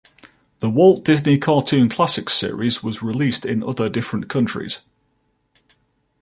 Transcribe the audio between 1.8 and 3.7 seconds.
Classics series was released in